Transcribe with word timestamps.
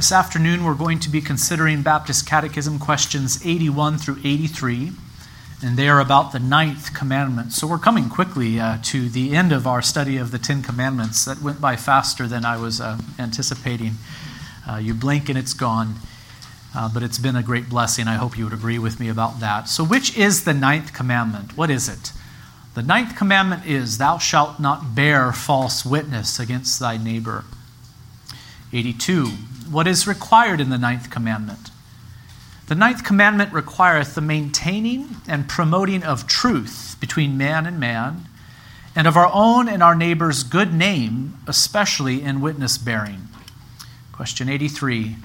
This 0.00 0.12
afternoon, 0.12 0.64
we're 0.64 0.72
going 0.72 0.98
to 1.00 1.10
be 1.10 1.20
considering 1.20 1.82
Baptist 1.82 2.26
Catechism 2.26 2.78
questions 2.78 3.44
81 3.44 3.98
through 3.98 4.16
83, 4.24 4.92
and 5.62 5.76
they 5.76 5.90
are 5.90 6.00
about 6.00 6.32
the 6.32 6.38
ninth 6.38 6.94
commandment. 6.94 7.52
So 7.52 7.66
we're 7.66 7.76
coming 7.76 8.08
quickly 8.08 8.58
uh, 8.58 8.78
to 8.84 9.10
the 9.10 9.36
end 9.36 9.52
of 9.52 9.66
our 9.66 9.82
study 9.82 10.16
of 10.16 10.30
the 10.30 10.38
Ten 10.38 10.62
Commandments. 10.62 11.26
That 11.26 11.42
went 11.42 11.60
by 11.60 11.76
faster 11.76 12.26
than 12.26 12.46
I 12.46 12.56
was 12.56 12.80
uh, 12.80 12.96
anticipating. 13.18 13.96
Uh, 14.66 14.76
you 14.76 14.94
blink 14.94 15.28
and 15.28 15.36
it's 15.36 15.52
gone, 15.52 15.96
uh, 16.74 16.88
but 16.88 17.02
it's 17.02 17.18
been 17.18 17.36
a 17.36 17.42
great 17.42 17.68
blessing. 17.68 18.08
I 18.08 18.14
hope 18.14 18.38
you 18.38 18.44
would 18.44 18.54
agree 18.54 18.78
with 18.78 19.00
me 19.00 19.10
about 19.10 19.40
that. 19.40 19.68
So, 19.68 19.84
which 19.84 20.16
is 20.16 20.44
the 20.44 20.54
ninth 20.54 20.94
commandment? 20.94 21.58
What 21.58 21.68
is 21.68 21.90
it? 21.90 22.12
The 22.72 22.82
ninth 22.82 23.16
commandment 23.18 23.66
is, 23.66 23.98
Thou 23.98 24.16
shalt 24.16 24.58
not 24.60 24.94
bear 24.94 25.30
false 25.30 25.84
witness 25.84 26.40
against 26.40 26.80
thy 26.80 26.96
neighbor. 26.96 27.44
82 28.72 29.32
what 29.70 29.86
is 29.86 30.06
required 30.06 30.60
in 30.60 30.70
the 30.70 30.78
ninth 30.78 31.10
commandment. 31.10 31.70
The 32.66 32.74
ninth 32.74 33.04
commandment 33.04 33.52
requireth 33.52 34.14
the 34.14 34.20
maintaining 34.20 35.16
and 35.28 35.48
promoting 35.48 36.02
of 36.02 36.26
truth 36.26 36.96
between 37.00 37.38
man 37.38 37.66
and 37.66 37.80
man, 37.80 38.26
and 38.94 39.06
of 39.06 39.16
our 39.16 39.30
own 39.32 39.68
and 39.68 39.82
our 39.82 39.94
neighbor's 39.94 40.42
good 40.42 40.74
name, 40.74 41.38
especially 41.46 42.22
in 42.22 42.40
witness 42.40 42.78
bearing. 42.78 43.28
Question 44.12 44.48
83 44.48 45.16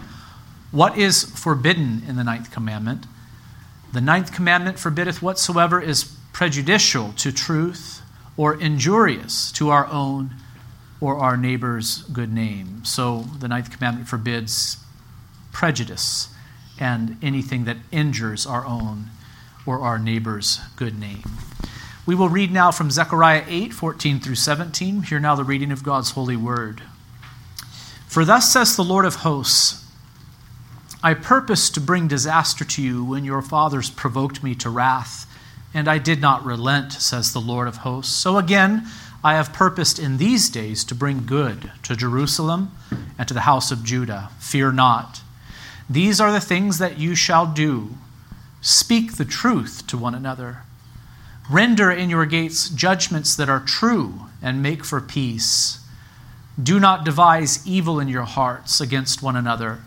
What 0.71 0.97
is 0.97 1.23
forbidden 1.23 2.03
in 2.07 2.15
the 2.15 2.23
ninth 2.23 2.51
commandment? 2.51 3.05
The 3.93 4.01
ninth 4.01 4.31
commandment 4.31 4.77
forbiddeth 4.77 5.21
whatsoever 5.21 5.81
is 5.81 6.15
prejudicial 6.33 7.13
to 7.13 7.31
truth 7.31 8.01
or 8.37 8.59
injurious 8.59 9.51
to 9.53 9.69
our 9.69 9.87
own 9.87 10.35
or 11.05 11.19
our 11.19 11.37
neighbor's 11.37 11.99
good 12.05 12.33
name. 12.33 12.83
So 12.83 13.25
the 13.37 13.47
ninth 13.47 13.69
commandment 13.69 14.07
forbids 14.07 14.77
prejudice 15.51 16.29
and 16.79 17.17
anything 17.21 17.65
that 17.65 17.77
injures 17.91 18.47
our 18.47 18.65
own 18.65 19.11
or 19.67 19.81
our 19.81 19.99
neighbor's 19.99 20.59
good 20.75 20.99
name. 20.99 21.23
We 22.07 22.15
will 22.15 22.27
read 22.27 22.51
now 22.51 22.71
from 22.71 22.89
Zechariah 22.89 23.43
8 23.47 23.71
14 23.71 24.19
through 24.19 24.33
17. 24.33 25.03
Hear 25.03 25.19
now 25.19 25.35
the 25.35 25.43
reading 25.43 25.71
of 25.71 25.83
God's 25.83 26.11
holy 26.11 26.35
word. 26.35 26.81
For 28.07 28.25
thus 28.25 28.51
says 28.51 28.75
the 28.75 28.83
Lord 28.83 29.05
of 29.05 29.17
hosts 29.17 29.85
I 31.03 31.13
purposed 31.13 31.75
to 31.75 31.81
bring 31.81 32.07
disaster 32.07 32.65
to 32.65 32.81
you 32.81 33.05
when 33.05 33.25
your 33.25 33.43
fathers 33.43 33.91
provoked 33.91 34.43
me 34.43 34.55
to 34.55 34.71
wrath, 34.71 35.31
and 35.71 35.87
I 35.87 35.99
did 35.99 36.19
not 36.19 36.43
relent, 36.43 36.93
says 36.93 37.31
the 37.31 37.39
Lord 37.39 37.67
of 37.67 37.77
hosts. 37.77 38.15
So 38.15 38.39
again, 38.39 38.87
I 39.25 39.33
have 39.33 39.53
purposed 39.53 39.97
in 39.97 40.17
these 40.17 40.49
days 40.49 40.83
to 40.83 40.93
bring 40.93 41.25
good 41.25 41.71
to 41.81 41.95
Jerusalem 41.95 42.77
and 43.17 43.27
to 43.27 43.33
the 43.33 43.39
house 43.39 43.71
of 43.71 43.83
Judah. 43.83 44.29
Fear 44.37 44.73
not. 44.73 45.21
These 45.89 46.21
are 46.21 46.31
the 46.31 46.39
things 46.39 46.77
that 46.77 46.99
you 46.99 47.15
shall 47.15 47.47
do. 47.47 47.95
Speak 48.61 49.13
the 49.13 49.25
truth 49.25 49.87
to 49.87 49.97
one 49.97 50.13
another. 50.13 50.59
Render 51.49 51.89
in 51.89 52.11
your 52.11 52.27
gates 52.27 52.69
judgments 52.69 53.35
that 53.35 53.49
are 53.49 53.59
true 53.59 54.27
and 54.43 54.61
make 54.61 54.85
for 54.85 55.01
peace. 55.01 55.79
Do 56.61 56.79
not 56.79 57.03
devise 57.03 57.65
evil 57.65 57.99
in 57.99 58.07
your 58.07 58.25
hearts 58.25 58.79
against 58.79 59.23
one 59.23 59.35
another, 59.35 59.79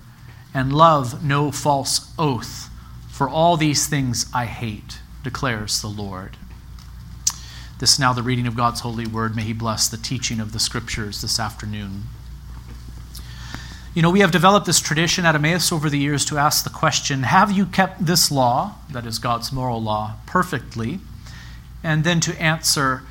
and 0.53 0.73
love 0.73 1.25
no 1.25 1.53
false 1.53 2.13
oath, 2.19 2.71
for 3.09 3.29
all 3.29 3.57
these 3.57 3.87
things 3.87 4.27
I 4.35 4.47
hate, 4.47 4.99
declares 5.23 5.81
the 5.81 5.87
Lord. 5.87 6.37
This 7.79 7.93
is 7.93 7.99
now 7.99 8.13
the 8.13 8.23
reading 8.23 8.47
of 8.47 8.57
God's 8.57 8.81
holy 8.81 9.07
word. 9.07 9.37
May 9.37 9.43
He 9.43 9.53
bless 9.53 9.89
the 9.89 9.97
teaching 9.97 10.41
of 10.41 10.53
the 10.53 10.59
scriptures 10.59 11.23
this 11.23 11.39
afternoon. 11.39 12.05
You 13.95 14.03
know, 14.03 14.11
we 14.11 14.21
have 14.21 14.31
developed 14.31 14.67
this 14.67 14.81
tradition 14.81 15.25
at 15.25 15.35
Emmaus 15.35 15.73
over 15.73 15.89
the 15.89 15.99
years 15.99 16.25
to 16.27 16.39
ask 16.39 16.65
the 16.65 16.71
question 16.71 17.23
Have 17.23 17.51
you 17.51 17.67
kept 17.67 18.05
this 18.05 18.31
law, 18.31 18.75
that 18.91 19.07
is 19.07 19.19
God's 19.19 19.53
moral 19.53 19.83
law, 19.83 20.15
perfectly? 20.27 21.01
And 21.83 22.05
then 22.05 22.21
to 22.21 22.41
answer, 22.41 23.03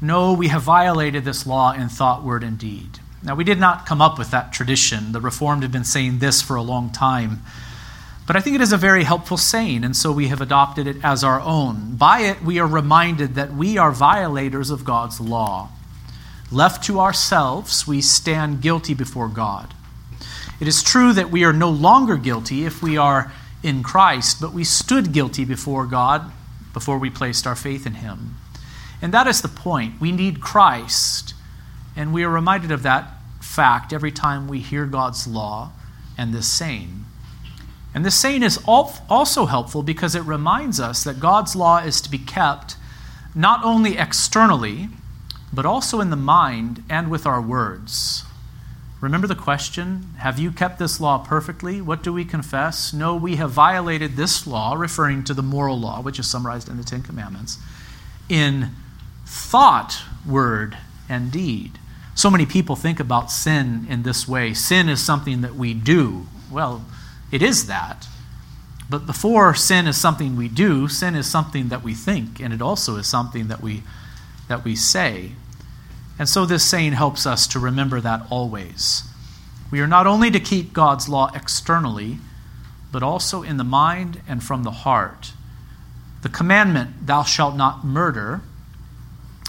No, 0.00 0.32
we 0.32 0.48
have 0.48 0.62
violated 0.62 1.24
this 1.24 1.46
law 1.46 1.72
in 1.72 1.88
thought, 1.88 2.22
word, 2.22 2.42
and 2.42 2.58
deed. 2.58 3.00
Now, 3.22 3.34
we 3.34 3.44
did 3.44 3.58
not 3.58 3.84
come 3.84 4.00
up 4.00 4.18
with 4.18 4.30
that 4.30 4.52
tradition. 4.52 5.12
The 5.12 5.20
Reformed 5.20 5.62
have 5.62 5.72
been 5.72 5.84
saying 5.84 6.20
this 6.20 6.40
for 6.40 6.56
a 6.56 6.62
long 6.62 6.90
time. 6.90 7.42
But 8.30 8.36
I 8.36 8.42
think 8.42 8.54
it 8.54 8.62
is 8.62 8.72
a 8.72 8.76
very 8.76 9.02
helpful 9.02 9.36
saying, 9.36 9.82
and 9.82 9.96
so 9.96 10.12
we 10.12 10.28
have 10.28 10.40
adopted 10.40 10.86
it 10.86 10.98
as 11.02 11.24
our 11.24 11.40
own. 11.40 11.96
By 11.96 12.20
it, 12.20 12.40
we 12.40 12.60
are 12.60 12.66
reminded 12.68 13.34
that 13.34 13.52
we 13.52 13.76
are 13.76 13.90
violators 13.90 14.70
of 14.70 14.84
God's 14.84 15.20
law. 15.20 15.70
Left 16.52 16.84
to 16.84 17.00
ourselves, 17.00 17.88
we 17.88 18.00
stand 18.00 18.62
guilty 18.62 18.94
before 18.94 19.26
God. 19.26 19.74
It 20.60 20.68
is 20.68 20.84
true 20.84 21.12
that 21.12 21.32
we 21.32 21.42
are 21.42 21.52
no 21.52 21.70
longer 21.70 22.16
guilty 22.16 22.64
if 22.64 22.80
we 22.80 22.96
are 22.96 23.32
in 23.64 23.82
Christ, 23.82 24.40
but 24.40 24.52
we 24.52 24.62
stood 24.62 25.12
guilty 25.12 25.44
before 25.44 25.84
God 25.84 26.30
before 26.72 26.98
we 26.98 27.10
placed 27.10 27.48
our 27.48 27.56
faith 27.56 27.84
in 27.84 27.94
Him. 27.94 28.36
And 29.02 29.12
that 29.12 29.26
is 29.26 29.42
the 29.42 29.48
point. 29.48 30.00
We 30.00 30.12
need 30.12 30.40
Christ, 30.40 31.34
and 31.96 32.14
we 32.14 32.22
are 32.22 32.30
reminded 32.30 32.70
of 32.70 32.84
that 32.84 33.12
fact 33.40 33.92
every 33.92 34.12
time 34.12 34.46
we 34.46 34.60
hear 34.60 34.86
God's 34.86 35.26
law 35.26 35.72
and 36.16 36.32
this 36.32 36.46
saying. 36.46 37.06
And 37.94 38.04
this 38.04 38.14
saying 38.14 38.42
is 38.42 38.58
also 38.66 39.46
helpful 39.46 39.82
because 39.82 40.14
it 40.14 40.22
reminds 40.22 40.78
us 40.78 41.02
that 41.04 41.18
God's 41.18 41.56
law 41.56 41.78
is 41.78 42.00
to 42.02 42.10
be 42.10 42.18
kept 42.18 42.76
not 43.34 43.64
only 43.64 43.98
externally, 43.98 44.88
but 45.52 45.66
also 45.66 46.00
in 46.00 46.10
the 46.10 46.16
mind 46.16 46.84
and 46.88 47.10
with 47.10 47.26
our 47.26 47.40
words. 47.40 48.24
Remember 49.00 49.26
the 49.26 49.34
question 49.34 50.14
Have 50.18 50.38
you 50.38 50.52
kept 50.52 50.78
this 50.78 51.00
law 51.00 51.18
perfectly? 51.18 51.80
What 51.80 52.02
do 52.02 52.12
we 52.12 52.24
confess? 52.24 52.92
No, 52.92 53.16
we 53.16 53.36
have 53.36 53.50
violated 53.50 54.16
this 54.16 54.46
law, 54.46 54.74
referring 54.74 55.24
to 55.24 55.34
the 55.34 55.42
moral 55.42 55.78
law, 55.78 56.00
which 56.02 56.18
is 56.18 56.30
summarized 56.30 56.68
in 56.68 56.76
the 56.76 56.84
Ten 56.84 57.02
Commandments, 57.02 57.58
in 58.28 58.70
thought, 59.26 60.02
word, 60.26 60.76
and 61.08 61.32
deed. 61.32 61.78
So 62.14 62.30
many 62.30 62.44
people 62.44 62.76
think 62.76 63.00
about 63.00 63.30
sin 63.30 63.86
in 63.88 64.02
this 64.02 64.28
way 64.28 64.52
sin 64.52 64.88
is 64.88 65.02
something 65.02 65.40
that 65.40 65.54
we 65.54 65.72
do. 65.72 66.26
Well, 66.50 66.84
it 67.30 67.42
is 67.42 67.66
that. 67.66 68.06
But 68.88 69.06
before 69.06 69.54
sin 69.54 69.86
is 69.86 69.96
something 69.96 70.36
we 70.36 70.48
do, 70.48 70.88
sin 70.88 71.14
is 71.14 71.30
something 71.30 71.68
that 71.68 71.84
we 71.84 71.94
think, 71.94 72.40
and 72.40 72.52
it 72.52 72.60
also 72.60 72.96
is 72.96 73.06
something 73.06 73.46
that 73.48 73.62
we, 73.62 73.84
that 74.48 74.64
we 74.64 74.74
say. 74.74 75.32
And 76.18 76.28
so 76.28 76.44
this 76.44 76.64
saying 76.64 76.92
helps 76.92 77.24
us 77.24 77.46
to 77.48 77.60
remember 77.60 78.00
that 78.00 78.26
always. 78.30 79.04
We 79.70 79.80
are 79.80 79.86
not 79.86 80.08
only 80.08 80.30
to 80.32 80.40
keep 80.40 80.72
God's 80.72 81.08
law 81.08 81.30
externally, 81.34 82.18
but 82.90 83.02
also 83.02 83.42
in 83.42 83.56
the 83.56 83.64
mind 83.64 84.20
and 84.26 84.42
from 84.42 84.64
the 84.64 84.70
heart. 84.70 85.32
The 86.22 86.28
commandment, 86.28 87.06
thou 87.06 87.22
shalt 87.22 87.54
not 87.54 87.84
murder, 87.84 88.40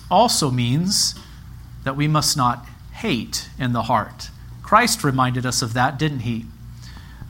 also 0.10 0.52
means 0.52 1.16
that 1.84 1.96
we 1.96 2.08
must 2.08 2.38
not 2.38 2.66
hate 2.94 3.50
in 3.58 3.74
the 3.74 3.84
heart. 3.84 4.30
Christ 4.62 5.04
reminded 5.04 5.46
us 5.46 5.62
of 5.62 5.74
that, 5.74 5.98
didn't 5.98 6.20
he? 6.20 6.46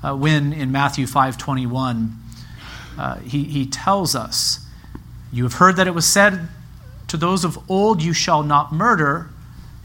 Uh, 0.04 0.16
when 0.16 0.54
in 0.54 0.72
Matthew 0.72 1.06
5:21 1.06 2.12
uh, 2.98 3.16
he, 3.18 3.44
he 3.46 3.66
tells 3.66 4.16
us, 4.16 4.66
"You 5.32 5.44
have 5.44 5.54
heard 5.54 5.76
that 5.78 5.88
it 5.88 5.96
was 5.96 6.06
said 6.06 6.48
to 7.08 7.18
those 7.18 7.44
of 7.44 7.58
old, 7.70 8.02
You 8.02 8.14
shall 8.14 8.44
not 8.44 8.72
murder." 8.72 9.30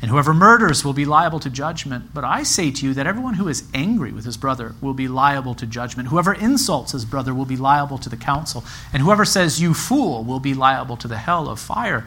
And 0.03 0.11
whoever 0.11 0.35
murders 0.35 0.85
will 0.85 0.93
be 0.93 1.07
liable 1.07 1.41
to 1.41 1.49
judgment. 1.49 2.13
But 2.13 2.23
I 2.23 2.43
say 2.43 2.71
to 2.71 2.87
you 2.87 2.93
that 2.95 3.07
everyone 3.07 3.35
who 3.35 3.49
is 3.49 3.65
angry 3.73 4.13
with 4.13 4.27
his 4.27 4.37
brother 4.37 4.75
will 4.83 4.93
be 4.93 5.09
liable 5.09 5.55
to 5.55 5.67
judgment. 5.67 6.11
Whoever 6.11 6.35
insults 6.35 6.93
his 6.93 7.07
brother 7.07 7.33
will 7.33 7.47
be 7.47 7.57
liable 7.57 7.97
to 7.99 8.11
the 8.11 8.17
council. 8.17 8.63
And 8.93 9.03
whoever 9.03 9.25
says, 9.25 9.61
You 9.61 9.73
fool, 9.73 10.23
will 10.23 10.41
be 10.41 10.53
liable 10.53 10.99
to 10.99 11.09
the 11.09 11.17
hell 11.17 11.49
of 11.49 11.59
fire. 11.59 12.05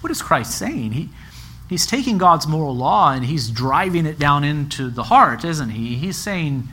What 0.00 0.12
is 0.12 0.22
Christ 0.22 0.56
saying? 0.56 0.92
He, 0.92 1.08
he's 1.68 1.84
taking 1.84 2.16
God's 2.16 2.46
moral 2.46 2.76
law 2.76 3.12
and 3.12 3.24
he's 3.24 3.50
driving 3.50 4.06
it 4.06 4.20
down 4.20 4.44
into 4.44 4.88
the 4.88 5.04
heart, 5.04 5.44
isn't 5.44 5.70
he? 5.70 5.96
He's 5.96 6.16
saying, 6.16 6.68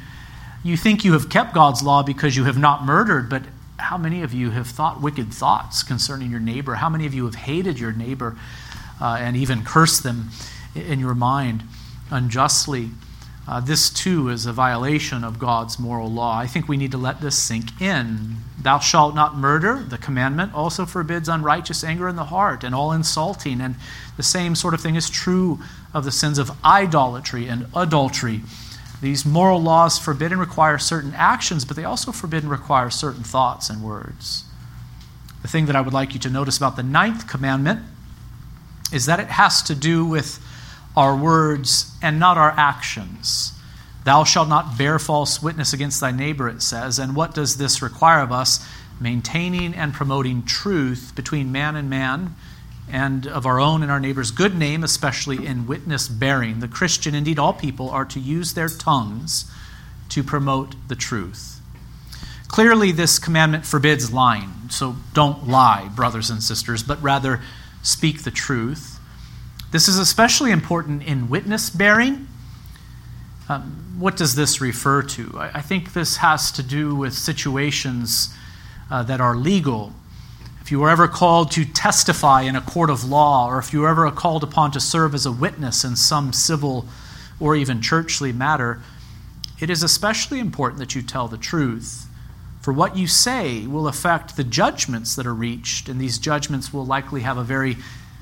you 0.64 0.76
think 0.76 1.06
you 1.06 1.14
have 1.14 1.30
kept 1.30 1.54
God's 1.54 1.82
law 1.82 2.04
because 2.04 2.36
you 2.36 2.44
have 2.46 2.58
not 2.58 2.86
murdered, 2.86 3.30
but 3.30 3.44
how 3.78 3.98
many 3.98 4.22
of 4.22 4.34
you 4.34 4.52
have 4.52 4.68
thought 4.68 5.02
wicked 5.02 5.34
thoughts 5.34 5.84
concerning 5.84 6.30
your 6.30 6.40
neighbor? 6.40 6.76
How 6.76 6.90
many 6.90 7.06
of 7.06 7.14
you 7.14 7.26
have 7.26 7.36
hated 7.36 7.80
your 7.80 7.94
neighbor 7.94 8.38
uh, 9.02 9.18
and 9.20 9.38
even 9.38 9.64
cursed 9.64 10.04
them 10.04 10.30
in 10.76 11.00
your 11.00 11.16
mind 11.16 11.64
unjustly? 12.12 12.90
Uh, 13.48 13.60
this 13.60 13.90
too 13.90 14.30
is 14.30 14.46
a 14.46 14.54
violation 14.54 15.24
of 15.24 15.40
God's 15.40 15.80
moral 15.80 16.12
law. 16.12 16.38
I 16.38 16.46
think 16.46 16.68
we 16.68 16.78
need 16.78 16.92
to 16.92 17.00
let 17.00 17.20
this 17.20 17.36
sink 17.36 17.82
in. 17.82 18.36
Thou 18.62 18.78
shalt 18.78 19.16
not 19.16 19.38
murder, 19.38 19.82
the 19.82 19.98
commandment, 19.98 20.54
also 20.54 20.86
forbids 20.86 21.28
unrighteous 21.28 21.84
anger 21.84 22.08
in 22.08 22.16
the 22.16 22.26
heart 22.26 22.64
and 22.64 22.76
all 22.76 22.92
insulting. 22.92 23.60
And 23.60 23.76
the 24.18 24.24
same 24.24 24.54
sort 24.54 24.76
of 24.76 24.82
thing 24.82 24.96
is 24.96 25.10
true 25.10 25.60
of 25.96 26.06
the 26.06 26.12
sins 26.12 26.38
of 26.38 26.52
idolatry 26.64 27.48
and 27.48 27.66
adultery. 27.76 28.42
These 29.02 29.26
moral 29.26 29.62
laws 29.62 29.98
forbid 29.98 30.32
and 30.32 30.42
require 30.42 30.78
certain 30.78 31.14
actions, 31.16 31.64
but 31.64 31.78
they 31.78 31.86
also 31.86 32.12
forbid 32.12 32.44
and 32.44 32.52
require 32.52 32.90
certain 32.90 33.24
thoughts 33.24 33.70
and 33.70 33.82
words. 33.82 34.44
The 35.42 35.48
thing 35.48 35.68
that 35.68 35.76
I 35.76 35.82
would 35.82 35.94
like 35.94 36.14
you 36.14 36.20
to 36.22 36.30
notice 36.30 36.58
about 36.58 36.76
the 36.76 36.84
ninth 36.84 37.28
commandment 37.28 37.82
is 38.92 39.06
that 39.06 39.20
it 39.20 39.28
has 39.28 39.62
to 39.64 39.76
do 39.76 40.06
with 40.06 40.44
our 40.98 41.16
words 41.16 41.96
and 42.02 42.20
not 42.20 42.38
our 42.38 42.52
actions. 42.52 43.54
Thou 44.04 44.24
shalt 44.24 44.50
not 44.50 44.78
bear 44.78 45.00
false 45.00 45.42
witness 45.42 45.72
against 45.72 46.02
thy 46.02 46.12
neighbor, 46.12 46.50
it 46.50 46.62
says. 46.62 47.00
And 47.00 47.16
what 47.16 47.34
does 47.34 47.58
this 47.58 47.82
require 47.82 48.22
of 48.22 48.32
us? 48.32 48.66
Maintaining 49.00 49.74
and 49.74 49.94
promoting 49.94 50.44
truth 50.44 51.14
between 51.16 51.52
man 51.52 51.76
and 51.76 51.90
man, 51.90 52.36
and 52.92 53.28
of 53.28 53.46
our 53.46 53.60
own 53.60 53.84
and 53.84 53.92
our 53.92 54.00
neighbor's 54.00 54.32
good 54.32 54.56
name, 54.56 54.84
especially 54.84 55.46
in 55.46 55.68
witness 55.68 56.08
bearing. 56.08 56.60
The 56.60 56.68
Christian, 56.68 57.16
indeed 57.16 57.40
all 57.40 57.54
people, 57.54 57.90
are 57.90 58.06
to 58.06 58.20
use 58.20 58.54
their 58.54 58.70
tongues 58.70 59.50
to 60.10 60.24
promote 60.24 60.76
the 60.88 60.96
truth. 60.96 61.62
Clearly, 62.48 62.92
this 62.92 63.20
commandment 63.20 63.66
forbids 63.66 64.12
lying, 64.12 64.52
so 64.70 64.96
don't 65.14 65.48
lie, 65.48 65.90
brothers 65.96 66.30
and 66.30 66.42
sisters, 66.42 66.82
but 66.82 67.02
rather 67.02 67.42
speak 67.84 68.24
the 68.24 68.32
truth. 68.32 69.00
This 69.72 69.88
is 69.88 70.00
especially 70.00 70.52
important 70.52 71.04
in 71.04 71.30
witness 71.30 71.70
bearing. 71.70 72.28
Um, 73.48 73.96
what 74.00 74.18
does 74.18 74.36
this 74.36 74.62
refer 74.62 75.04
to? 75.04 75.34
I, 75.38 75.52
I, 75.56 75.62
think 75.62 75.94
this 75.94 76.18
has 76.18 76.52
to 76.54 76.64
do 76.64 76.96
with 76.96 77.14
situations 77.14 78.34
uh, 78.90 79.04
that 79.04 79.22
are 79.22 79.36
legal. 79.36 79.94
If 80.70 80.74
you 80.74 80.82
were 80.82 80.92
ever 80.92 81.08
called 81.08 81.50
to 81.54 81.66
testify 81.66 82.44
in 82.44 82.56
a 82.56 82.62
court 82.62 82.92
of 82.92 83.04
law, 83.04 83.48
or 83.50 83.58
if 83.58 83.74
you 83.74 83.80
were 83.80 83.88
ever 83.88 84.12
called 84.12 84.44
upon 84.44 84.70
to 84.74 84.80
serve 84.80 85.16
as 85.16 85.26
a 85.26 85.32
witness 85.32 85.84
in 85.84 85.96
some 85.96 86.32
civil 86.32 86.86
or 87.40 87.56
even 87.56 87.82
churchly 87.82 88.32
matter, 88.32 88.80
it 89.60 89.72
is 89.72 89.82
especially 89.82 90.38
important 90.38 90.78
that 90.78 90.94
you 90.94 91.02
tell 91.02 91.28
the 91.28 91.40
truth. 91.40 92.06
For 92.62 92.72
what 92.72 92.96
you 92.96 93.08
say 93.08 93.66
will 93.66 93.88
affect 93.88 94.38
the 94.38 94.44
judgments 94.44 95.16
that 95.16 95.26
are 95.26 95.34
reached, 95.34 95.90
and 95.90 96.00
these 96.00 96.20
judgments 96.20 96.72
will 96.72 96.86
likely 96.86 97.22
have 97.22 97.38
a 97.38 97.44
very 97.44 97.78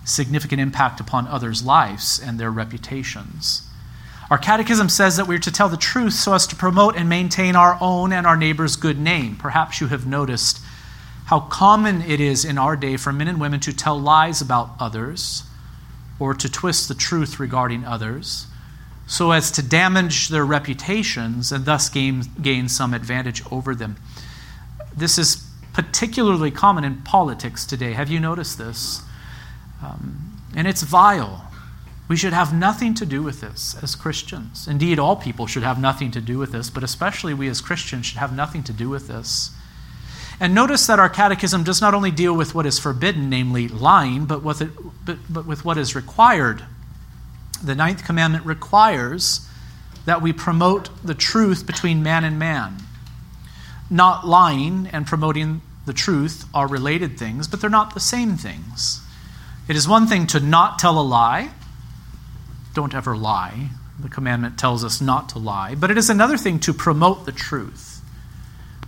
significant 0.05 0.61
impact 0.61 1.01
upon 1.01 1.27
others' 1.27 1.65
lives 1.65 2.17
and 2.17 2.39
their 2.39 2.49
reputations. 2.49 3.67
Our 4.31 4.37
catechism 4.37 4.87
says 4.87 5.17
that 5.17 5.27
we're 5.27 5.39
to 5.39 5.51
tell 5.51 5.67
the 5.67 5.75
truth 5.75 6.13
so 6.13 6.33
as 6.33 6.47
to 6.47 6.55
promote 6.55 6.95
and 6.95 7.09
maintain 7.09 7.57
our 7.57 7.77
own 7.81 8.13
and 8.13 8.25
our 8.25 8.37
neighbor's 8.37 8.77
good 8.77 8.97
name. 8.97 9.35
Perhaps 9.35 9.81
you 9.81 9.87
have 9.87 10.07
noticed 10.07 10.61
how 11.27 11.41
common 11.41 12.01
it 12.01 12.21
is 12.21 12.45
in 12.45 12.57
our 12.57 12.77
day 12.77 12.95
for 12.95 13.11
men 13.11 13.27
and 13.27 13.39
women 13.39 13.59
to 13.59 13.73
tell 13.73 13.99
lies 13.99 14.41
about 14.41 14.71
others 14.79 15.43
or 16.19 16.33
to 16.33 16.49
twist 16.49 16.87
the 16.87 16.95
truth 16.95 17.37
regarding 17.37 17.83
others 17.83 18.47
so 19.07 19.31
as 19.31 19.51
to 19.51 19.61
damage 19.61 20.29
their 20.29 20.45
reputations 20.45 21.51
and 21.51 21.65
thus 21.65 21.89
gain, 21.89 22.23
gain 22.41 22.69
some 22.69 22.93
advantage 22.93 23.41
over 23.51 23.75
them. 23.75 23.97
This 24.95 25.17
is 25.17 25.45
particularly 25.73 26.49
common 26.49 26.85
in 26.85 27.01
politics 27.01 27.65
today. 27.65 27.91
Have 27.91 28.09
you 28.09 28.21
noticed 28.21 28.57
this? 28.57 29.01
Um, 29.83 30.41
and 30.55 30.65
it's 30.65 30.81
vile. 30.81 31.51
We 32.07 32.15
should 32.15 32.33
have 32.33 32.53
nothing 32.53 32.93
to 32.95 33.05
do 33.05 33.21
with 33.21 33.41
this 33.41 33.75
as 33.83 33.95
Christians. 33.95 34.65
Indeed, 34.65 34.97
all 34.97 35.17
people 35.17 35.45
should 35.45 35.63
have 35.63 35.79
nothing 35.79 36.09
to 36.11 36.21
do 36.21 36.37
with 36.37 36.53
this, 36.53 36.69
but 36.69 36.83
especially 36.83 37.33
we 37.33 37.49
as 37.49 37.59
Christians 37.59 38.05
should 38.05 38.17
have 38.17 38.33
nothing 38.33 38.63
to 38.63 38.71
do 38.71 38.89
with 38.89 39.09
this. 39.09 39.51
And 40.39 40.53
notice 40.53 40.85
that 40.87 40.99
our 40.99 41.09
catechism 41.09 41.63
does 41.63 41.81
not 41.81 41.93
only 41.93 42.11
deal 42.11 42.35
with 42.35 42.53
what 42.53 42.65
is 42.65 42.77
forbidden, 42.77 43.29
namely 43.29 43.67
lying, 43.67 44.25
but 44.25 44.43
with, 44.43 44.61
it, 44.61 44.69
but, 45.03 45.17
but 45.29 45.47
with 45.47 45.65
what 45.65 45.77
is 45.77 45.95
required 45.95 46.63
the 47.63 47.75
ninth 47.75 48.05
commandment 48.05 48.45
requires 48.45 49.47
that 50.05 50.21
we 50.21 50.31
promote 50.33 50.89
the 51.03 51.15
truth 51.15 51.65
between 51.65 52.03
man 52.03 52.23
and 52.23 52.39
man. 52.39 52.77
Not 53.89 54.27
lying 54.27 54.87
and 54.87 55.05
promoting 55.05 55.61
the 55.85 55.93
truth 55.93 56.45
are 56.53 56.67
related 56.67 57.17
things, 57.17 57.47
but 57.47 57.61
they're 57.61 57.69
not 57.69 57.93
the 57.93 57.99
same 57.99 58.35
things. 58.37 59.01
It 59.67 59.75
is 59.75 59.87
one 59.87 60.07
thing 60.07 60.27
to 60.27 60.39
not 60.39 60.79
tell 60.79 60.99
a 60.99 61.03
lie. 61.03 61.51
Don't 62.73 62.93
ever 62.93 63.17
lie. 63.17 63.69
The 63.99 64.09
commandment 64.09 64.59
tells 64.59 64.83
us 64.83 65.01
not 65.01 65.29
to 65.29 65.39
lie. 65.39 65.75
But 65.75 65.91
it 65.91 65.97
is 65.97 66.09
another 66.09 66.37
thing 66.37 66.59
to 66.61 66.73
promote 66.73 67.25
the 67.25 67.31
truth. 67.31 67.96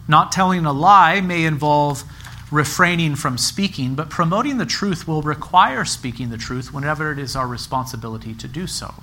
Not 0.10 0.32
telling 0.32 0.66
a 0.66 0.74
lie 0.74 1.22
may 1.22 1.46
involve 1.46 2.04
refraining 2.52 3.16
from 3.16 3.38
speaking, 3.38 3.94
but 3.94 4.10
promoting 4.10 4.58
the 4.58 4.66
truth 4.66 5.08
will 5.08 5.22
require 5.22 5.86
speaking 5.86 6.32
the 6.32 6.38
truth 6.38 6.74
whenever 6.74 7.12
it 7.12 7.20
is 7.20 7.36
our 7.36 7.48
responsibility 7.48 8.34
to 8.34 8.48
do 8.48 8.66
so. 8.66 8.96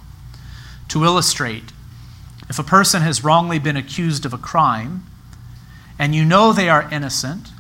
To 0.89 1.05
illustrate, 1.05 1.71
if 2.49 2.59
a 2.59 2.65
person 2.65 3.03
has 3.03 3.23
wrongly 3.23 3.61
been 3.61 3.77
accused 3.77 4.27
of 4.27 4.35
a 4.35 4.39
crime, 4.39 5.05
and 5.97 6.13
you 6.13 6.25
know 6.25 6.53
they 6.53 6.69
are 6.69 6.93
innocent, 6.93 7.51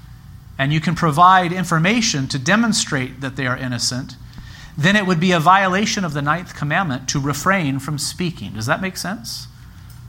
and 0.58 0.72
you 0.72 0.81
can 0.81 0.96
provide 0.96 1.52
information 1.52 2.26
to 2.26 2.40
demonstrate 2.40 3.20
that 3.20 3.37
they 3.37 3.46
are 3.46 3.56
innocent, 3.56 4.16
then 4.76 4.96
it 4.96 5.06
would 5.06 5.20
be 5.20 5.31
a 5.31 5.38
violation 5.38 6.04
of 6.04 6.14
the 6.14 6.22
ninth 6.22 6.56
commandment 6.56 7.08
to 7.10 7.20
refrain 7.20 7.78
from 7.78 7.96
speaking. 7.96 8.54
Does 8.54 8.66
that 8.66 8.82
make 8.82 8.96
sense? 8.96 9.46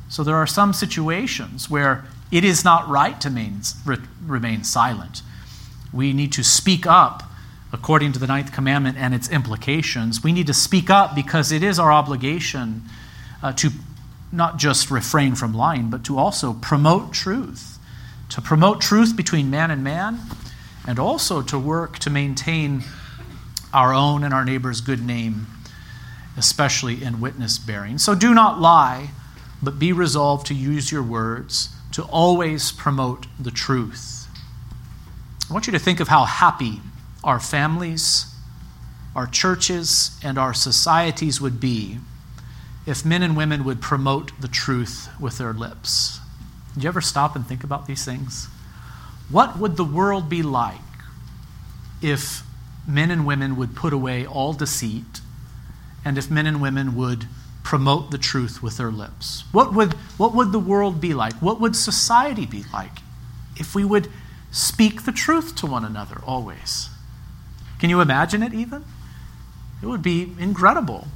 So 0.09 0.23
there 0.23 0.35
are 0.37 0.47
some 0.47 0.73
situations 0.73 1.69
where 1.69 2.05
it 2.31 2.44
is 2.44 2.63
not 2.63 2.88
right 2.88 3.19
to 3.21 3.29
remain, 3.29 3.62
remain 4.25 4.63
silent 4.63 5.21
we 5.94 6.13
need 6.13 6.31
to 6.33 6.44
speak 6.44 6.85
up 6.85 7.24
according 7.74 8.13
to 8.13 8.19
the 8.19 8.27
ninth 8.27 8.53
commandment 8.53 8.97
and 8.97 9.13
its 9.13 9.29
implications. 9.29 10.24
We 10.24 10.31
need 10.31 10.47
to 10.47 10.53
speak 10.53 10.89
up 10.89 11.15
because 11.15 11.51
it 11.51 11.63
is 11.63 11.79
our 11.79 11.91
obligation 11.91 12.83
uh, 13.44 13.53
to 13.53 13.71
not 14.31 14.57
just 14.57 14.91
refrain 14.91 15.35
from 15.35 15.53
lying, 15.53 15.89
but 15.89 16.03
to 16.06 16.18
also 16.18 16.53
promote 16.53 17.13
truth, 17.13 17.77
to 18.30 18.41
promote 18.41 18.81
truth 18.81 19.15
between 19.15 19.50
man 19.50 19.71
and 19.71 19.83
man, 19.83 20.19
and 20.85 21.00
also 21.00 21.41
to 21.41 21.59
work 21.59 22.00
to 22.00 22.09
maintain 22.09 22.83
our 23.73 23.94
own 23.94 24.23
and 24.23 24.33
our 24.33 24.45
neighbor's 24.45 24.80
good 24.80 25.03
name, 25.03 25.47
especially 26.38 27.03
in 27.03 27.19
witness 27.19 27.57
bearing. 27.57 27.97
So 27.97 28.15
do 28.15 28.33
not 28.33 28.59
lie, 28.59 29.09
but 29.62 29.80
be 29.80 29.91
resolved 29.91 30.47
to 30.47 30.53
use 30.53 30.91
your 30.91 31.03
words 31.03 31.76
to 31.97 32.03
always 32.03 32.71
promote 32.71 33.25
the 33.39 33.49
truth. 33.49 34.27
I 35.49 35.53
want 35.53 35.65
you 35.65 35.73
to 35.73 35.79
think 35.79 35.99
of 35.99 36.09
how 36.09 36.25
happy 36.25 36.79
our 37.23 37.39
families, 37.39 38.27
our 39.15 39.25
churches, 39.25 40.15
and 40.23 40.38
our 40.38 40.53
societies 40.53 41.41
would 41.41 41.59
be 41.59 41.97
if 42.85 43.03
men 43.03 43.23
and 43.23 43.35
women 43.35 43.63
would 43.63 43.81
promote 43.81 44.31
the 44.39 44.47
truth 44.47 45.09
with 45.19 45.39
their 45.39 45.53
lips. 45.53 46.19
Did 46.75 46.83
you 46.83 46.89
ever 46.89 47.01
stop 47.01 47.35
and 47.35 47.47
think 47.47 47.63
about 47.63 47.88
these 47.88 48.05
things? 48.05 48.45
What 49.31 49.57
would 49.57 49.75
the 49.75 49.83
world 49.83 50.29
be 50.29 50.44
like 50.44 50.77
if 51.99 52.44
men 52.88 53.09
and 53.09 53.25
women 53.25 53.55
would 53.55 53.75
put 53.75 53.91
away 53.91 54.23
all 54.23 54.53
deceit 54.53 55.21
and 56.05 56.19
if 56.19 56.29
men 56.29 56.45
and 56.45 56.61
women 56.61 56.95
would 56.95 57.27
promote 57.67 58.11
the 58.11 58.17
truth 58.17 58.63
with 58.63 58.77
their 58.77 58.91
lips? 58.91 59.43
What 59.51 59.73
would, 59.73 59.93
what 60.17 60.33
would 60.33 60.51
the 60.51 60.65
world 60.73 61.01
be 61.01 61.13
like? 61.13 61.33
What 61.41 61.59
would 61.59 61.75
society 61.75 62.45
be 62.45 62.63
like 62.71 62.99
if 63.57 63.75
we 63.75 63.83
would 63.83 64.07
speak 64.51 65.03
the 65.03 65.11
truth 65.11 65.56
to 65.56 65.68
one 65.68 65.85
another 65.85 66.21
always. 66.25 66.89
Can 67.80 67.89
you 67.89 68.01
imagine 68.01 68.42
it 68.42 68.53
even? 68.53 68.83
It 69.81 69.85
would 69.85 70.01
be 70.01 70.33
incredible 70.39 71.07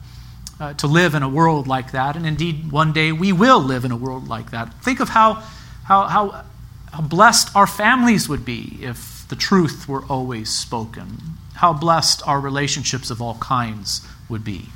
uh, 0.59 0.73
to 0.75 0.87
live 0.87 1.15
in 1.15 1.23
a 1.23 1.29
world 1.29 1.67
like 1.67 1.91
that, 1.91 2.15
and 2.15 2.25
indeed, 2.25 2.71
one 2.71 2.93
day 2.93 3.11
we 3.11 3.31
will 3.31 3.59
live 3.59 3.83
in 3.83 3.91
a 3.91 3.97
world 3.97 4.27
like 4.27 4.51
that. 4.51 4.73
Think 4.83 4.99
of 4.99 5.09
how, 5.09 5.43
how, 5.85 6.07
how, 6.07 6.45
how 6.91 7.01
blessed 7.01 7.55
our 7.55 7.65
families 7.65 8.29
would 8.29 8.45
be 8.45 8.77
if 8.81 9.25
the 9.29 9.35
truth 9.35 9.87
were 9.87 10.03
always 10.05 10.49
spoken, 10.49 11.17
how 11.55 11.73
blessed 11.73 12.21
our 12.27 12.39
relationships 12.39 13.09
of 13.09 13.21
all 13.21 13.35
kinds 13.35 14.05
would 14.29 14.43
be. 14.43 14.67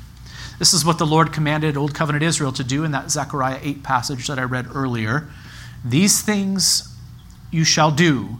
This 0.58 0.72
is 0.72 0.84
what 0.84 0.98
the 0.98 1.06
Lord 1.06 1.32
commanded 1.32 1.76
Old 1.76 1.94
Covenant 1.94 2.24
Israel 2.24 2.52
to 2.52 2.64
do 2.64 2.84
in 2.84 2.92
that 2.92 3.10
Zechariah 3.10 3.60
8 3.62 3.82
passage 3.82 4.26
that 4.26 4.38
I 4.38 4.44
read 4.44 4.66
earlier. 4.74 5.28
These 5.84 6.22
things 6.22 6.94
you 7.50 7.64
shall 7.64 7.90
do 7.90 8.38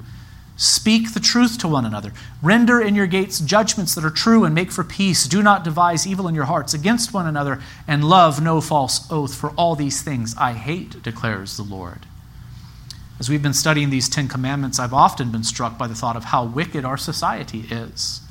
Speak 0.57 1.13
the 1.13 1.21
truth 1.21 1.59
to 1.59 1.69
one 1.69 1.85
another. 1.85 2.13
Render 2.43 2.81
in 2.81 2.95
your 2.95 3.07
gates 3.07 3.41
judgments 3.41 3.95
that 3.95 4.05
are 4.05 4.11
true 4.11 4.45
and 4.45 4.55
make 4.55 4.73
for 4.73 4.83
peace. 4.83 5.29
Do 5.29 5.43
not 5.43 5.65
devise 5.65 6.07
evil 6.07 6.29
in 6.29 6.35
your 6.35 6.47
hearts 6.47 6.73
against 6.73 7.13
one 7.13 7.27
another, 7.27 7.61
and 7.87 8.03
love 8.03 8.43
no 8.43 8.63
false 8.63 9.11
oath. 9.13 9.35
For 9.35 9.51
all 9.51 9.75
these 9.75 10.01
things 10.01 10.35
I 10.39 10.55
hate, 10.55 11.03
declares 11.03 11.59
the 11.59 11.63
Lord. 11.63 12.07
As 13.19 13.29
we've 13.29 13.43
been 13.43 13.53
studying 13.53 13.91
these 13.91 14.09
Ten 14.09 14.29
Commandments, 14.29 14.79
I've 14.79 14.95
often 14.95 15.31
been 15.31 15.45
struck 15.45 15.77
by 15.77 15.87
the 15.87 15.95
thought 15.95 16.17
of 16.17 16.25
how 16.25 16.47
wicked 16.47 16.87
our 16.87 16.97
society 16.97 17.67
is. 17.71 18.23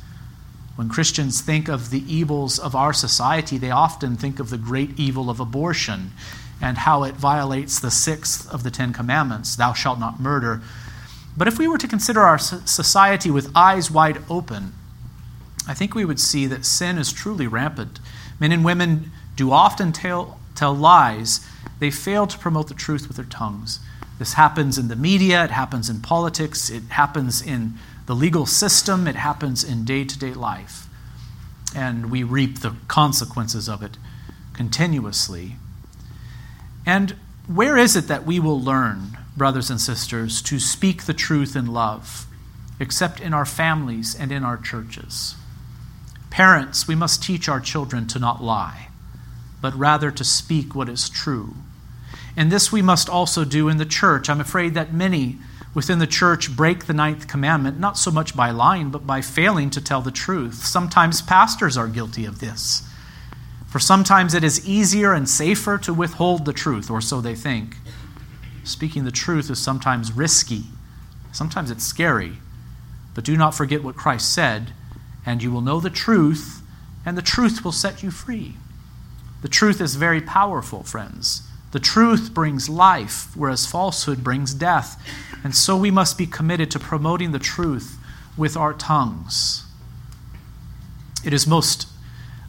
When 0.76 0.90
Christians 0.90 1.42
think 1.42 1.68
of 1.68 1.90
the 1.90 2.04
evils 2.12 2.60
of 2.60 2.76
our 2.76 2.94
society, 2.94 3.58
they 3.58 3.72
often 3.72 4.18
think 4.18 4.40
of 4.40 4.50
the 4.50 4.58
great 4.58 5.00
evil 5.00 5.30
of 5.30 5.40
abortion 5.40 6.12
and 6.62 6.80
how 6.80 7.04
it 7.04 7.16
violates 7.16 7.80
the 7.80 7.92
sixth 7.92 8.52
of 8.54 8.64
the 8.64 8.72
Ten 8.72 8.94
Commandments 8.94 9.56
Thou 9.56 9.74
shalt 9.74 10.00
not 10.00 10.20
murder 10.20 10.62
but 11.38 11.48
if 11.48 11.60
we 11.60 11.68
were 11.68 11.78
to 11.78 11.88
consider 11.88 12.22
our 12.22 12.38
society 12.38 13.30
with 13.30 13.52
eyes 13.56 13.92
wide 13.92 14.20
open, 14.30 14.74
I 15.68 15.74
think 15.74 15.94
we 15.94 16.06
would 16.06 16.20
see 16.20 16.48
that 16.48 16.66
sin 16.66 16.98
is 16.98 17.12
truly 17.12 17.48
rampant. 17.48 18.00
Men 18.40 18.52
and 18.52 18.64
women 18.64 19.12
do 19.36 19.52
often 19.52 19.92
tell, 19.92 20.40
tell 20.54 20.74
lies. 20.74 21.46
They 21.80 21.92
fail 21.92 22.26
to 22.28 22.38
promote 22.38 22.68
the 22.70 22.74
truth 22.74 23.08
with 23.08 23.18
their 23.18 23.26
tongues. 23.26 23.80
This 24.18 24.34
happens 24.34 24.78
in 24.78 24.88
the 24.88 24.96
media, 24.96 25.44
it 25.44 25.52
happens 25.52 25.90
in 25.90 26.00
politics, 26.00 26.70
it 26.70 26.84
happens 26.84 27.42
in 27.42 27.74
the 28.06 28.16
legal 28.16 28.46
system, 28.46 29.08
it 29.08 29.16
happens 29.16 29.64
in 29.64 29.86
day 29.86 30.04
to 30.04 30.18
day 30.18 30.34
life. 30.34 30.88
And 31.76 32.10
we 32.10 32.24
reap 32.24 32.60
the 32.60 32.76
consequences 32.88 33.68
of 33.68 33.84
it 33.84 33.98
continuously. 34.54 35.58
And 36.86 37.16
where 37.48 37.78
is 37.78 37.96
it 37.96 38.08
that 38.08 38.26
we 38.26 38.40
will 38.40 38.62
learn, 38.62 39.18
brothers 39.36 39.70
and 39.70 39.82
sisters, 39.82 40.42
to 40.44 40.60
speak 40.60 41.04
the 41.04 41.14
truth 41.14 41.56
in 41.56 41.68
love, 41.68 42.26
except 42.80 43.20
in 43.20 43.34
our 43.34 43.46
families 43.46 44.16
and 44.16 44.32
in 44.32 44.44
our 44.44 44.58
churches? 44.58 45.36
Parents, 46.30 46.88
we 46.88 46.96
must 46.96 47.24
teach 47.24 47.50
our 47.50 47.60
children 47.60 48.08
to 48.08 48.20
not 48.20 48.44
lie, 48.44 48.90
but 49.62 49.76
rather 49.76 50.12
to 50.12 50.24
speak 50.24 50.76
what 50.76 50.90
is 50.90 51.10
true. 51.10 51.56
And 52.38 52.52
this 52.52 52.72
we 52.72 52.82
must 52.82 53.10
also 53.10 53.46
do 53.46 53.70
in 53.70 53.78
the 53.78 53.86
church. 53.86 54.30
I'm 54.30 54.42
afraid 54.42 54.74
that 54.74 54.94
many 54.94 55.38
within 55.76 56.00
the 56.00 56.08
church 56.08 56.56
break 56.56 56.86
the 56.86 56.94
ninth 56.94 57.28
commandment, 57.28 57.80
not 57.80 57.98
so 57.98 58.10
much 58.10 58.36
by 58.36 58.50
lying, 58.50 58.90
but 58.90 59.06
by 59.06 59.22
failing 59.22 59.70
to 59.70 59.82
tell 59.82 60.02
the 60.02 60.10
truth. 60.10 60.66
Sometimes 60.66 61.22
pastors 61.22 61.78
are 61.78 61.88
guilty 61.88 62.26
of 62.26 62.40
this. 62.40 62.82
For 63.68 63.78
sometimes 63.78 64.34
it 64.34 64.44
is 64.44 64.68
easier 64.68 65.12
and 65.12 65.30
safer 65.30 65.78
to 65.80 65.94
withhold 65.94 66.46
the 66.46 66.54
truth, 66.54 66.90
or 66.90 67.02
so 67.02 67.20
they 67.20 67.36
think. 67.36 67.76
Speaking 68.64 69.04
the 69.04 69.12
truth 69.12 69.52
is 69.52 69.62
sometimes 69.62 70.14
risky, 70.14 70.64
sometimes 71.34 71.70
it's 71.70 71.84
scary. 71.84 72.38
But 73.14 73.26
do 73.26 73.36
not 73.36 73.54
forget 73.54 73.84
what 73.84 73.98
Christ 73.98 74.34
said, 74.34 74.72
and 75.26 75.44
you 75.44 75.52
will 75.52 75.62
know 75.62 75.82
the 75.82 75.90
truth, 75.90 76.62
and 77.06 77.18
the 77.18 77.22
truth 77.22 77.66
will 77.66 77.74
set 77.74 78.02
you 78.02 78.12
free. 78.12 78.56
The 79.42 79.50
truth 79.50 79.82
is 79.82 79.96
very 79.96 80.22
powerful, 80.22 80.84
friends. 80.84 81.44
The 81.76 81.82
truth 81.82 82.34
brings 82.34 82.70
life, 82.70 83.36
whereas 83.36 83.66
falsehood 83.66 84.24
brings 84.24 84.54
death. 84.54 84.98
And 85.44 85.54
so 85.54 85.76
we 85.76 85.92
must 85.92 86.18
be 86.18 86.26
committed 86.26 86.72
to 86.72 86.80
promoting 86.80 87.34
the 87.34 87.38
truth 87.38 87.98
with 88.38 88.56
our 88.56 88.74
tongues. 88.74 89.66
It 91.26 91.34
is 91.34 91.46
most 91.46 91.90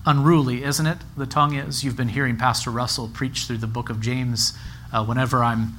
unruly, 0.06 0.62
isn't 0.62 0.86
it? 0.86 0.98
The 1.16 1.26
tongue 1.26 1.56
is. 1.56 1.82
You've 1.82 1.96
been 1.96 2.10
hearing 2.10 2.36
Pastor 2.36 2.70
Russell 2.70 3.08
preach 3.08 3.46
through 3.46 3.56
the 3.56 3.66
book 3.66 3.90
of 3.90 4.00
James 4.00 4.56
uh, 4.92 5.04
whenever 5.04 5.42
I'm 5.42 5.76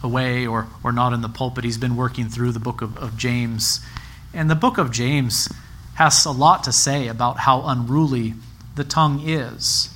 away 0.00 0.46
or, 0.46 0.68
or 0.84 0.92
not 0.92 1.12
in 1.12 1.20
the 1.20 1.28
pulpit. 1.28 1.64
He's 1.64 1.78
been 1.78 1.96
working 1.96 2.28
through 2.28 2.52
the 2.52 2.60
book 2.60 2.80
of, 2.80 2.96
of 2.96 3.16
James. 3.16 3.80
And 4.32 4.48
the 4.48 4.54
book 4.54 4.78
of 4.78 4.92
James 4.92 5.52
has 5.94 6.24
a 6.24 6.30
lot 6.30 6.62
to 6.62 6.70
say 6.70 7.08
about 7.08 7.38
how 7.38 7.62
unruly 7.66 8.34
the 8.76 8.84
tongue 8.84 9.20
is. 9.28 9.91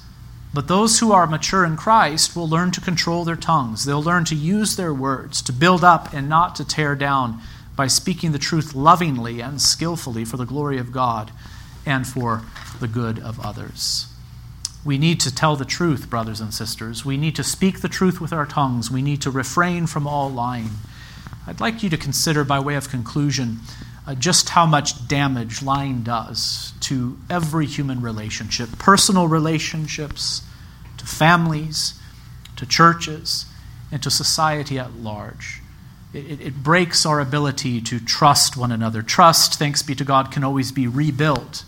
But 0.56 0.68
those 0.68 1.00
who 1.00 1.12
are 1.12 1.26
mature 1.26 1.66
in 1.66 1.76
Christ 1.76 2.34
will 2.34 2.48
learn 2.48 2.70
to 2.70 2.80
control 2.80 3.24
their 3.24 3.36
tongues. 3.36 3.84
They'll 3.84 4.02
learn 4.02 4.24
to 4.24 4.34
use 4.34 4.74
their 4.76 4.94
words, 4.94 5.42
to 5.42 5.52
build 5.52 5.84
up 5.84 6.14
and 6.14 6.30
not 6.30 6.56
to 6.56 6.64
tear 6.64 6.94
down 6.94 7.42
by 7.76 7.88
speaking 7.88 8.32
the 8.32 8.38
truth 8.38 8.74
lovingly 8.74 9.42
and 9.42 9.60
skillfully 9.60 10.24
for 10.24 10.38
the 10.38 10.46
glory 10.46 10.78
of 10.78 10.92
God 10.92 11.30
and 11.84 12.06
for 12.06 12.40
the 12.80 12.88
good 12.88 13.18
of 13.18 13.38
others. 13.38 14.06
We 14.82 14.96
need 14.96 15.20
to 15.20 15.34
tell 15.34 15.56
the 15.56 15.66
truth, 15.66 16.08
brothers 16.08 16.40
and 16.40 16.54
sisters. 16.54 17.04
We 17.04 17.18
need 17.18 17.36
to 17.36 17.44
speak 17.44 17.82
the 17.82 17.86
truth 17.90 18.18
with 18.18 18.32
our 18.32 18.46
tongues. 18.46 18.90
We 18.90 19.02
need 19.02 19.20
to 19.20 19.30
refrain 19.30 19.86
from 19.86 20.06
all 20.06 20.30
lying. 20.30 20.70
I'd 21.46 21.60
like 21.60 21.82
you 21.82 21.90
to 21.90 21.98
consider, 21.98 22.44
by 22.44 22.60
way 22.60 22.76
of 22.76 22.88
conclusion, 22.88 23.58
uh, 24.06 24.14
just 24.14 24.50
how 24.50 24.64
much 24.64 25.08
damage 25.08 25.62
lying 25.62 26.02
does 26.02 26.72
to 26.80 27.18
every 27.28 27.66
human 27.66 28.00
relationship 28.00 28.68
personal 28.78 29.26
relationships, 29.26 30.42
to 30.96 31.06
families, 31.06 32.00
to 32.56 32.66
churches, 32.66 33.46
and 33.90 34.02
to 34.02 34.10
society 34.10 34.78
at 34.78 34.94
large. 34.94 35.60
It, 36.12 36.40
it, 36.40 36.54
breaks 36.62 37.04
our 37.04 37.20
ability 37.20 37.80
to 37.82 38.00
trust 38.00 38.56
one 38.56 38.72
another. 38.72 39.02
Trust, 39.02 39.58
thanks 39.58 39.82
be 39.82 39.94
to 39.96 40.04
God, 40.04 40.32
can 40.32 40.44
always 40.44 40.72
be 40.72 40.86
rebuilt. 40.86 41.64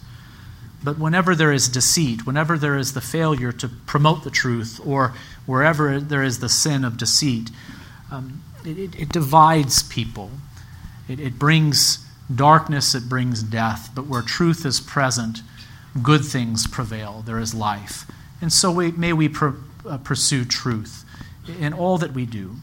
But 0.83 0.99
whenever 0.99 1.35
there 1.35 1.53
is 1.53 1.69
deceit, 1.69 2.25
whenever 2.25 2.57
there 2.57 2.79
is 2.79 2.95
the 2.95 3.01
failure 3.01 3.53
to 3.53 3.69
promote 3.69 4.25
the 4.25 4.31
truth, 4.31 4.81
or 4.87 5.13
wherever 5.45 6.01
there 6.01 6.23
is 6.23 6.39
the 6.39 6.49
sin 6.49 6.85
of 6.85 6.97
deceit, 6.97 7.51
um, 8.11 8.43
it, 8.65 8.95
it, 8.95 9.09
divides 9.11 9.83
people. 9.83 10.31
It, 11.09 11.21
it 11.21 11.39
brings 11.39 12.07
darkness, 12.35 12.95
it 12.95 13.09
brings 13.09 13.43
death. 13.43 13.91
But 13.95 14.07
where 14.07 14.23
truth 14.23 14.65
is 14.67 14.81
present, 14.81 15.43
good 16.03 16.25
things 16.25 16.67
prevail. 16.67 17.23
There 17.25 17.39
is 17.39 17.55
life. 17.55 18.11
And 18.41 18.53
so 18.53 18.71
we, 18.71 18.93
may 18.93 19.13
we 19.13 19.29
pr- 19.29 19.51
uh, 19.87 19.99
pursue 19.99 20.45
truth 20.45 21.05
in 21.59 21.73
all 21.73 21.99
that 21.99 22.13
we 22.13 22.27
do 22.27 22.57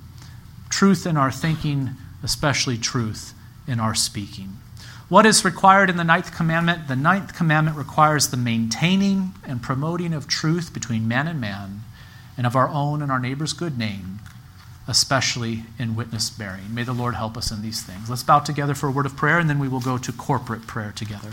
truth 0.70 1.06
in 1.06 1.16
our 1.16 1.32
thinking, 1.32 1.92
especially 2.22 2.78
truth 2.78 3.34
in 3.66 3.80
our 3.80 3.96
speaking. 3.96 4.58
What 5.08 5.26
is 5.26 5.46
required 5.46 5.90
in 5.90 5.98
the 5.98 6.04
ninth 6.04 6.36
commandment? 6.36 6.88
The 6.88 6.96
ninth 6.96 7.34
commandment 7.36 7.78
requires 7.78 8.28
the 8.28 8.38
maintaining 8.38 9.34
and 9.46 9.62
promoting 9.62 10.14
of 10.14 10.28
truth 10.28 10.74
between 10.74 11.08
man 11.08 11.28
and 11.28 11.40
man, 11.40 11.84
and 12.38 12.46
of 12.46 12.56
our 12.56 12.68
own 12.68 13.02
and 13.02 13.12
our 13.12 13.20
neighbor's 13.20 13.54
good 13.54 13.78
name, 13.78 14.15
especially 14.88 15.64
in 15.80 15.96
witness 15.96 16.30
bearing. 16.30 16.74
May 16.74 16.84
the 16.84 16.94
Lord 16.94 17.16
help 17.16 17.38
us 17.38 17.52
in 17.52 17.62
these 17.62 17.82
things. 17.82 18.10
Let's 18.10 18.24
bow 18.24 18.40
together 18.40 18.76
for 18.76 18.88
a 18.88 18.92
word 18.92 19.06
of 19.06 19.16
prayer, 19.16 19.40
and 19.40 19.50
then 19.50 19.60
we 19.60 19.68
will 19.68 19.80
go 19.80 19.98
to 19.98 20.12
corporate 20.12 20.68
prayer 20.68 20.92
together. 20.96 21.32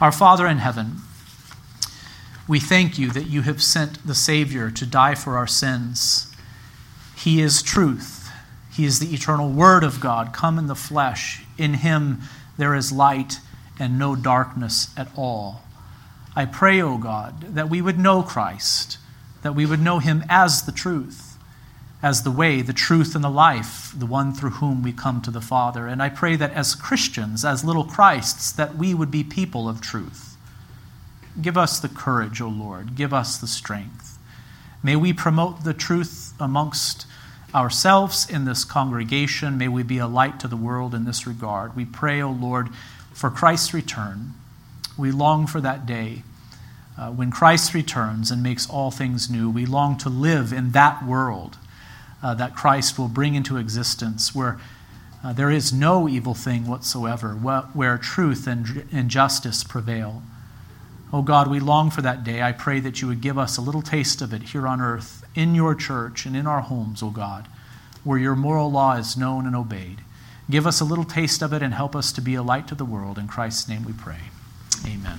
Our 0.00 0.12
Father 0.12 0.46
in 0.46 0.58
heaven, 0.58 0.96
we 2.48 2.60
thank 2.60 2.98
you 2.98 3.10
that 3.10 3.26
you 3.26 3.42
have 3.42 3.62
sent 3.62 4.06
the 4.06 4.14
Savior 4.14 4.70
to 4.70 4.86
die 4.86 5.14
for 5.14 5.36
our 5.36 5.46
sins. 5.46 6.34
He 7.16 7.40
is 7.40 7.62
truth. 7.62 8.30
He 8.72 8.84
is 8.84 8.98
the 8.98 9.14
eternal 9.14 9.50
Word 9.50 9.84
of 9.84 10.00
God, 10.00 10.32
come 10.32 10.58
in 10.58 10.66
the 10.66 10.74
flesh. 10.74 11.44
In 11.56 11.74
him, 11.74 12.22
there 12.58 12.74
is 12.74 12.90
light 12.90 13.38
and 13.78 13.98
no 13.98 14.16
darkness 14.16 14.92
at 14.96 15.08
all. 15.16 15.62
I 16.36 16.44
pray, 16.44 16.82
O 16.82 16.98
God, 16.98 17.54
that 17.54 17.70
we 17.70 17.80
would 17.80 17.98
know 17.98 18.22
Christ, 18.22 18.98
that 19.42 19.54
we 19.54 19.64
would 19.64 19.80
know 19.80 20.00
him 20.00 20.24
as 20.28 20.62
the 20.62 20.72
truth, 20.72 21.23
as 22.04 22.22
the 22.22 22.30
way, 22.30 22.60
the 22.60 22.74
truth, 22.74 23.14
and 23.14 23.24
the 23.24 23.30
life, 23.30 23.94
the 23.96 24.04
one 24.04 24.30
through 24.30 24.50
whom 24.50 24.82
we 24.82 24.92
come 24.92 25.22
to 25.22 25.30
the 25.30 25.40
Father. 25.40 25.86
And 25.86 26.02
I 26.02 26.10
pray 26.10 26.36
that 26.36 26.52
as 26.52 26.74
Christians, 26.74 27.46
as 27.46 27.64
little 27.64 27.86
Christs, 27.86 28.52
that 28.52 28.76
we 28.76 28.92
would 28.92 29.10
be 29.10 29.24
people 29.24 29.70
of 29.70 29.80
truth. 29.80 30.36
Give 31.40 31.56
us 31.56 31.80
the 31.80 31.88
courage, 31.88 32.42
O 32.42 32.48
Lord. 32.48 32.94
Give 32.94 33.14
us 33.14 33.38
the 33.38 33.46
strength. 33.46 34.18
May 34.82 34.96
we 34.96 35.14
promote 35.14 35.64
the 35.64 35.72
truth 35.72 36.34
amongst 36.38 37.06
ourselves 37.54 38.28
in 38.28 38.44
this 38.44 38.66
congregation. 38.66 39.56
May 39.56 39.68
we 39.68 39.82
be 39.82 39.96
a 39.96 40.06
light 40.06 40.38
to 40.40 40.46
the 40.46 40.58
world 40.58 40.94
in 40.94 41.06
this 41.06 41.26
regard. 41.26 41.74
We 41.74 41.86
pray, 41.86 42.20
O 42.20 42.30
Lord, 42.30 42.68
for 43.14 43.30
Christ's 43.30 43.72
return. 43.72 44.34
We 44.98 45.10
long 45.10 45.46
for 45.46 45.62
that 45.62 45.86
day 45.86 46.22
uh, 46.98 47.12
when 47.12 47.30
Christ 47.30 47.72
returns 47.72 48.30
and 48.30 48.42
makes 48.42 48.68
all 48.68 48.90
things 48.90 49.30
new. 49.30 49.48
We 49.48 49.64
long 49.64 49.96
to 49.98 50.10
live 50.10 50.52
in 50.52 50.72
that 50.72 51.02
world 51.02 51.56
uh, 52.24 52.32
that 52.34 52.56
Christ 52.56 52.98
will 52.98 53.08
bring 53.08 53.34
into 53.34 53.58
existence 53.58 54.34
where 54.34 54.58
uh, 55.22 55.34
there 55.34 55.50
is 55.50 55.72
no 55.72 56.08
evil 56.08 56.34
thing 56.34 56.66
whatsoever, 56.66 57.34
where, 57.34 57.98
truth 57.98 58.46
and, 58.46 58.88
and 58.90 59.10
justice 59.10 59.62
prevail. 59.62 60.22
Oh 61.12 61.22
God, 61.22 61.48
we 61.48 61.60
long 61.60 61.90
for 61.90 62.02
that 62.02 62.24
day. 62.24 62.42
I 62.42 62.52
pray 62.52 62.80
that 62.80 63.00
you 63.00 63.08
would 63.08 63.20
give 63.20 63.38
us 63.38 63.56
a 63.56 63.62
little 63.62 63.82
taste 63.82 64.22
of 64.22 64.32
it 64.32 64.42
here 64.42 64.66
on 64.66 64.80
earth 64.80 65.24
in 65.34 65.54
your 65.54 65.74
church 65.74 66.26
and 66.26 66.34
in 66.34 66.46
our 66.46 66.62
homes, 66.62 67.02
O 67.02 67.10
God, 67.10 67.46
where 68.02 68.18
your 68.18 68.34
moral 68.34 68.70
law 68.70 68.96
is 68.96 69.16
known 69.16 69.46
and 69.46 69.54
obeyed. 69.54 70.00
Give 70.50 70.66
us 70.66 70.80
a 70.80 70.84
little 70.84 71.04
taste 71.04 71.42
of 71.42 71.52
it 71.52 71.62
and 71.62 71.72
help 71.72 71.94
us 71.94 72.10
to 72.12 72.20
be 72.20 72.34
a 72.34 72.42
light 72.42 72.66
to 72.68 72.74
the 72.74 72.84
world. 72.84 73.18
In 73.18 73.28
Christ's 73.28 73.68
name 73.68 73.84
we 73.84 73.92
pray. 73.92 74.18
Amen. 74.86 75.18